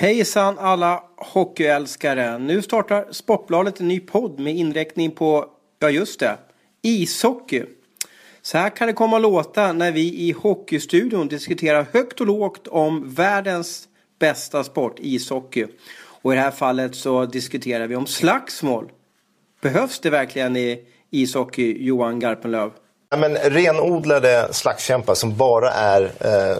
[0.00, 2.38] Hejsan alla hockeyälskare!
[2.38, 5.46] Nu startar Sportbladet en ny podd med inriktning på,
[5.78, 6.38] ja just det,
[6.82, 7.64] ishockey.
[8.42, 12.68] Så här kan det komma att låta när vi i Hockeystudion diskuterar högt och lågt
[12.68, 13.88] om världens
[14.18, 15.66] bästa sport, ishockey.
[16.22, 18.92] Och i det här fallet så diskuterar vi om slagsmål.
[19.60, 20.80] Behövs det verkligen i
[21.10, 22.70] ishockey, Johan Garpenlöv?
[23.10, 26.56] Ja, men renodlade slagskämpar som bara är eh,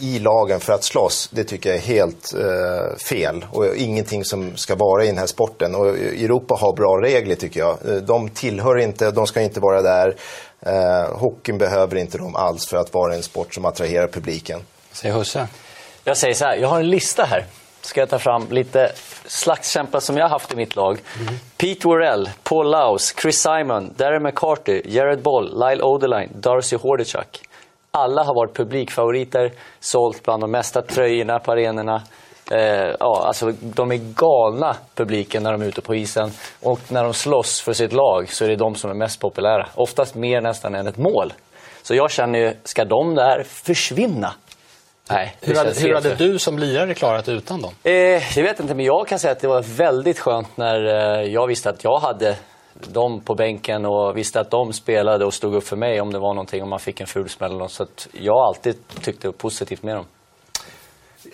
[0.00, 3.46] i lagen för att slåss, det tycker jag är helt eh, fel.
[3.50, 5.74] Och ingenting som ska vara i den här sporten.
[5.74, 7.78] Och Europa har bra regler tycker jag.
[7.88, 10.16] Eh, de tillhör inte, de ska inte vara där.
[10.60, 14.60] Eh, hockeyn behöver inte dem alls för att vara en sport som attraherar publiken.
[14.92, 15.48] Säger Husse.
[16.04, 17.44] Jag säger så här, jag har en lista här.
[17.84, 18.92] Ska jag ta fram lite
[19.26, 20.98] slagskämpar som jag har haft i mitt lag.
[21.20, 21.34] Mm.
[21.56, 27.40] Pete Worrell, Paul Laus, Chris Simon, Darren McCarty, Jared Boll, Lyle Odeline, Darcy Hordechuk.
[27.90, 32.02] Alla har varit publikfavoriter, sålt bland de mesta tröjorna på arenorna.
[32.50, 36.30] Eh, ja, alltså, de är galna, publiken, när de är ute på isen.
[36.62, 39.68] Och när de slåss för sitt lag så är det de som är mest populära.
[39.74, 41.32] Oftast mer nästan än ett mål.
[41.82, 44.34] Så jag känner ju, ska de där försvinna?
[45.10, 47.74] Nej, hur hade, hur hade du som lirare klarat utan dem?
[47.82, 47.92] Eh,
[48.38, 51.46] jag vet inte, men jag kan säga att det var väldigt skönt när eh, jag
[51.46, 52.36] visste att jag hade
[52.92, 56.18] dem på bänken och visste att de spelade och stod upp för mig om det
[56.18, 57.72] var någonting, om man fick en ful smäll eller något.
[57.72, 60.06] Så att jag alltid tyckt det var positivt med dem.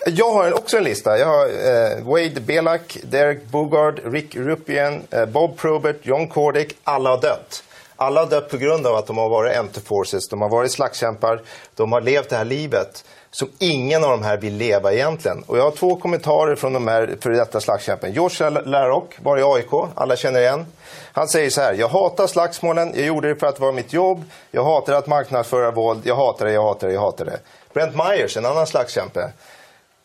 [0.07, 1.19] Jag har också en lista.
[1.19, 6.77] Jag har eh, Wade Belak, Derek Bogard, Rick Rupien, eh, Bob Probert, John Cordick.
[6.85, 7.63] Alla har dött.
[8.03, 10.73] Alla har dött på grund av att de har varit enter forces, de har varit
[10.73, 11.43] slagskämpar,
[11.75, 15.43] de har levt det här livet som ingen av de här vill leva egentligen.
[15.47, 18.13] Och jag har två kommentarer från de här före detta slagskämpen.
[18.13, 20.67] George Larrock var i AIK, alla känner igen.
[21.13, 23.93] Han säger så här, jag hatar slagsmålen, jag gjorde det för att det var mitt
[23.93, 27.39] jobb, jag hatar att marknadsföra våld, jag hatar det, jag hatar det, jag hatar det.
[27.73, 29.33] Brent Myers, en annan slagskämpe.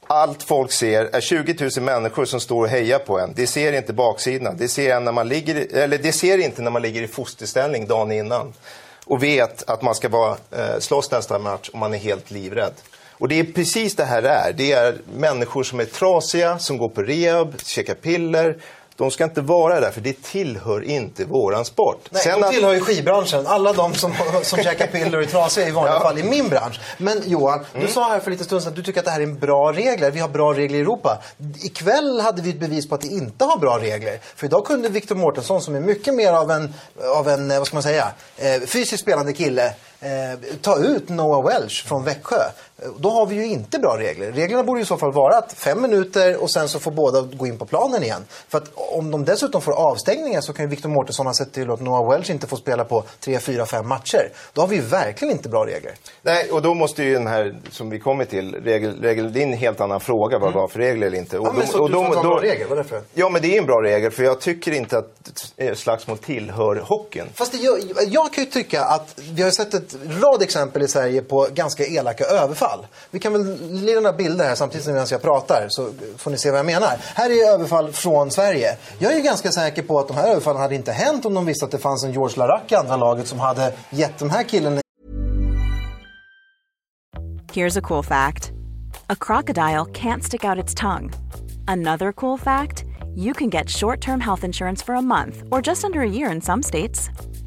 [0.08, 3.34] Allt folk ser är 20 000 människor som står och hejar på en.
[3.36, 4.58] Det ser inte baksidan.
[4.58, 8.12] Det ser, när man ligger, eller de ser inte när man ligger i fosterställning dagen
[8.12, 8.54] innan
[9.06, 12.74] och vet att man ska vara, eh, slåss nästa match och man är helt livrädd.
[13.12, 14.54] Och det är precis det här det är.
[14.54, 18.58] Det är människor som är trasiga, som går på rehab, käkar piller.
[18.98, 22.10] De ska inte vara där, för det tillhör inte våran sport.
[22.10, 23.48] Nej, Sen de tillhör ju skivbranschen.
[23.48, 24.14] Alla de som,
[24.44, 26.00] som käkar piller och är trasiga i vanliga ja.
[26.00, 26.80] fall i min bransch.
[26.98, 27.88] Men Johan, mm.
[27.88, 29.40] du sa här för lite stund sedan att du tycker att det här är en
[29.40, 30.12] bra regler.
[30.12, 31.18] Vi har bra regler i Europa.
[31.62, 34.20] Ikväll hade vi ett bevis på att det inte har bra regler.
[34.36, 36.74] För idag kunde Victor Mårtensson, som är mycket mer av en,
[37.16, 38.08] av en vad ska man säga,
[38.38, 39.74] eh, fysiskt spelande kille,
[40.06, 42.42] eh, ta ut Noah Welch från Växjö.
[42.98, 44.32] Då har vi ju inte bra regler.
[44.32, 47.48] Reglerna borde i så fall vara att fem minuter och sen så får båda gå
[47.48, 48.26] in på planen igen.
[48.48, 51.72] För att om de dessutom får avstängningar så kan ju Victor Mårtensson ha sett till
[51.72, 54.32] att Noah Welch inte får spela på tre, fyra, fem matcher.
[54.54, 55.94] Då har vi ju verkligen inte bra regler.
[56.22, 59.44] Nej, och då måste ju den här som vi kommer till, regel, regel, det är
[59.44, 60.62] en helt annan fråga vad mm.
[60.62, 61.40] var för regler eller inte.
[61.40, 63.02] Och ja, men så och du en bra regel, vad är det för?
[63.14, 67.26] Ja, men det är en bra regel för jag tycker inte att slagsmål tillhör hockeyn.
[67.34, 70.88] Fast det, jag, jag kan ju tycka att vi har sett ett rad exempel i
[70.88, 72.88] Sverige på ganska elaka överfall.
[73.12, 76.52] Vi kan väl lira några bilder här samtidigt som jag pratar så får ni se
[76.52, 76.98] vad jag menar.
[77.16, 78.78] Här är överfall från Sverige.
[79.00, 81.66] Jag är ganska säker på att de här överfallen hade inte hänt om de visste
[81.66, 84.80] att det fanns en George Larac i andra laget som hade gett den här killen...
[87.54, 88.52] Here's a cool fact.
[89.08, 91.12] A crocodile can't stick out its tongue.
[91.68, 92.84] Another cool fact,
[93.16, 96.42] you can get short-term health insurance for a month or just under a year in
[96.42, 97.10] some states.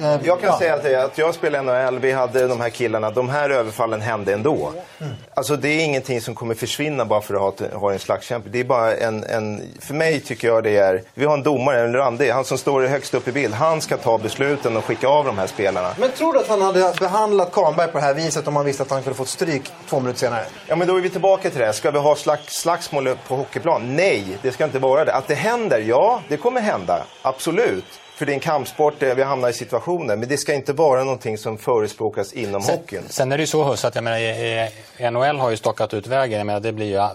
[0.00, 0.58] jag kan ja.
[0.58, 4.32] säga att, att jag spelade NHL, vi hade de här killarna, de här överfallen hände
[4.32, 4.72] ändå.
[5.00, 5.12] Mm.
[5.34, 8.48] Alltså det är ingenting som kommer försvinna bara för att ha, ha en slagskämpe.
[8.48, 11.80] Det är bara en, en, för mig tycker jag det är, vi har en domare,
[11.80, 13.54] en Randi, han som står högst upp i bild.
[13.54, 15.94] Han ska ta besluten och skicka av de här spelarna.
[15.98, 18.82] Men tror du att han hade behandlat Kahnberg på det här viset om han visste
[18.82, 20.44] att han kunde fått stryk två minuter senare?
[20.66, 21.72] Ja men då är vi tillbaka till det.
[21.72, 23.96] Ska vi ha slags, slagsmål på hockeyplan?
[23.96, 25.14] Nej, det ska inte vara det.
[25.14, 27.04] Att det händer, ja det kommer hända.
[27.22, 27.84] Absolut.
[28.14, 30.16] För det är en kampsport där vi hamnar i situationer.
[30.16, 33.02] Men det ska inte vara någonting som förespråkas inom sen, hockeyn.
[33.08, 36.38] Sen är det ju så Huss att jag menar, NHL har ju stockat ut vägen.
[36.38, 37.08] Jag menar, det blir ju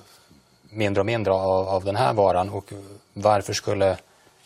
[0.70, 2.50] mindre och mindre av, av den här varan.
[2.50, 2.74] Och
[3.14, 3.98] varför skulle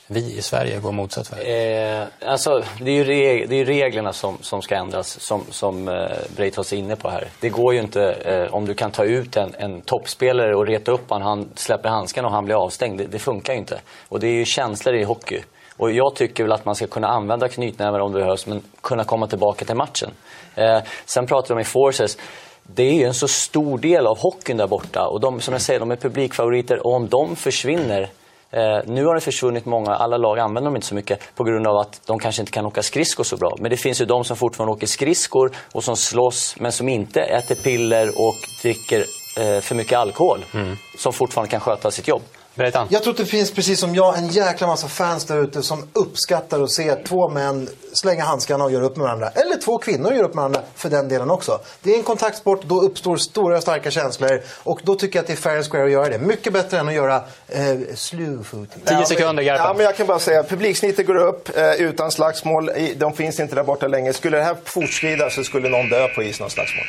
[0.07, 1.97] vi i Sverige går motsatt väg?
[1.99, 5.87] Eh, alltså, det är ju reg det är reglerna som, som ska ändras, som, som
[5.87, 5.95] eh,
[6.35, 7.27] Breitholtz är inne på här.
[7.39, 10.91] Det går ju inte eh, om du kan ta ut en, en toppspelare och reta
[10.91, 12.97] upp honom, han släpper handsken och han blir avstängd.
[12.97, 13.81] Det, det funkar ju inte.
[14.09, 15.43] Och det är ju känslor i hockey.
[15.77, 19.03] Och jag tycker väl att man ska kunna använda knytnävar om det behövs, men kunna
[19.03, 20.11] komma tillbaka till matchen.
[20.55, 22.17] Eh, sen pratar de i Forces
[22.63, 25.07] det är ju en så stor del av hockeyn där borta.
[25.07, 26.87] Och de, som jag säger, de är publikfavoriter.
[26.87, 28.09] Och om de försvinner
[28.53, 31.67] Eh, nu har det försvunnit många, alla lag använder dem inte så mycket på grund
[31.67, 33.55] av att de kanske inte kan åka skridskor så bra.
[33.59, 37.21] Men det finns ju de som fortfarande åker skridskor och som slåss men som inte
[37.21, 39.05] äter piller och dricker
[39.37, 40.45] eh, för mycket alkohol.
[40.53, 40.77] Mm.
[40.97, 42.21] Som fortfarande kan sköta sitt jobb.
[42.55, 42.87] Berätta.
[42.89, 45.87] Jag tror att det finns, precis som jag, en jäkla massa fans där ute som
[45.93, 49.29] uppskattar att se två män slänga handskarna och göra upp med varandra.
[49.29, 51.59] Eller två kvinnor göra upp med varandra för den delen också.
[51.81, 54.41] Det är en kontaktsport, då uppstår stora starka känslor.
[54.63, 56.19] Och då tycker jag att det är fair and square att göra det.
[56.19, 57.15] Mycket bättre än att göra
[57.47, 57.61] eh,
[57.95, 58.83] slew footing.
[58.85, 59.65] 10 sekunder, Garpen.
[59.65, 62.69] Ja, men jag kan bara säga, publiksnittet går upp eh, utan slagsmål.
[62.95, 64.13] De finns inte där borta längre.
[64.13, 66.85] Skulle det här fortskrida så skulle någon dö på isen av slagsmål.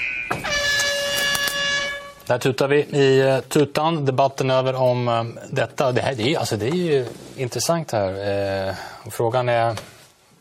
[2.26, 4.04] Där tutar vi i uh, tutan.
[4.04, 5.92] Debatten över om um, detta.
[5.92, 7.06] Det, här, det, är, alltså, det är ju
[7.36, 8.68] intressant här.
[8.68, 8.74] Uh,
[9.10, 9.76] frågan är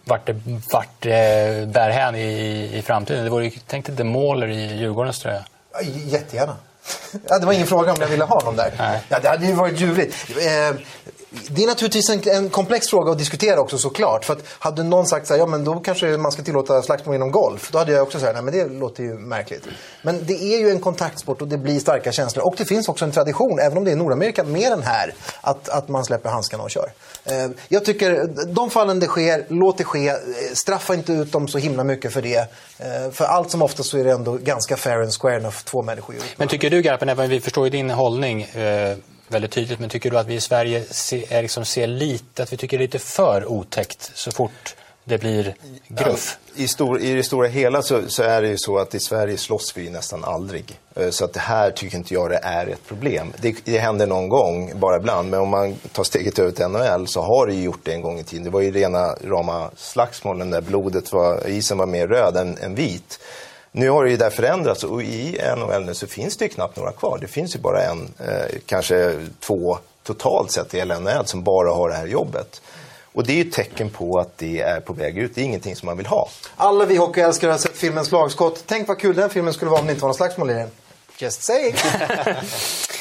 [0.04, 0.36] vart det,
[0.72, 3.24] vart det bär hän i, i framtiden.
[3.24, 5.46] Det vore, tänk dig Demoler i Djurgårdens tröja.
[6.06, 6.56] Jättegärna.
[7.28, 8.74] Ja, det var ingen fråga om jag ville ha dem där.
[8.78, 9.02] Nej.
[9.10, 10.16] Ja, det hade ju varit ljuvligt.
[10.30, 10.76] Eh,
[11.50, 14.26] det är naturligtvis en, en, komplex fråga att diskutera också såklart.
[14.26, 17.16] För att hade någon sagt så här, ja men då kanske man ska tillåta slagsmål
[17.16, 17.72] inom golf.
[17.72, 19.68] Då hade jag också sagt, nej men det låter ju märkligt.
[20.02, 22.46] Men det är ju en kontaktsport och det blir starka känslor.
[22.48, 25.70] Och det finns också en tradition, även om det är Nordamerika mer än här, att,
[25.70, 26.92] att man släpper handskarna och kör.
[27.26, 30.08] Eh, jag tycker, de fallen det sker, låt det ske.
[30.08, 30.16] Eh,
[30.54, 32.38] straffa inte ut dem så himla mycket för det.
[32.78, 35.82] Eh, för allt som oftast så är det ändå ganska fair and square när två
[35.82, 38.98] människor gör Men tycker du Garpen, även vi förstår ju din hållning, eh,
[39.34, 39.80] väldigt tydligt.
[39.80, 42.84] Men tycker du att vi i Sverige ser, liksom ser lite, att vi tycker det
[42.84, 45.56] är lite för otäckt så fort det blir
[45.88, 46.38] gruff?
[46.56, 49.00] Ja, i, stor, I det stora hela så, så, är det ju så att i
[49.00, 50.80] Sverige slåss vi nästan aldrig.
[50.96, 53.34] Eh, så att det här tycker inte jag det är ett problem.
[53.42, 55.30] Det, det händer någon gång, bara ibland.
[55.30, 58.02] Men om man tar steget över till NHL så har det ju gjort det en
[58.02, 58.44] gång i tiden.
[58.44, 62.76] Det var ju rena rama slagsmålen där blodet var, isen var mer röd än, än
[62.76, 63.20] vit.
[63.76, 66.78] Nu har det ju där förändrats och i NHL nu så finns det ju knappt
[66.78, 67.18] några kvar.
[67.22, 71.90] Det finns ju bara en, eh, kanske två totalt sett i NHL som bara har
[71.90, 72.62] det här jobbet.
[73.14, 75.36] Och det är ju ett tecken på att det är på väg ut.
[75.36, 76.30] Det är ingenting som man vill ha.
[76.56, 78.64] Alla vi hockeyälskare har sett filmen Slagskott.
[78.66, 80.70] Tänk vad kul den filmen skulle vara om det inte var någon slagsmål i den.
[81.18, 81.76] Just saying.